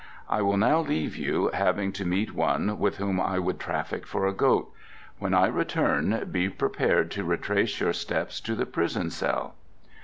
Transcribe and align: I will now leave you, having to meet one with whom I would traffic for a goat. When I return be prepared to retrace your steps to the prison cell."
I 0.27 0.41
will 0.41 0.57
now 0.57 0.79
leave 0.79 1.15
you, 1.15 1.51
having 1.53 1.91
to 1.91 2.05
meet 2.07 2.33
one 2.33 2.79
with 2.79 2.97
whom 2.97 3.19
I 3.21 3.37
would 3.37 3.59
traffic 3.59 4.07
for 4.07 4.25
a 4.25 4.33
goat. 4.33 4.73
When 5.19 5.35
I 5.35 5.45
return 5.45 6.27
be 6.31 6.49
prepared 6.49 7.11
to 7.11 7.23
retrace 7.23 7.79
your 7.79 7.93
steps 7.93 8.39
to 8.41 8.55
the 8.55 8.65
prison 8.65 9.11
cell." 9.11 9.53